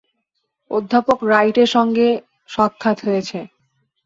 [0.71, 2.13] অধ্যাপক রাইটের সঙ্গেও
[2.49, 3.39] সাক্ষাৎ হয়েছে।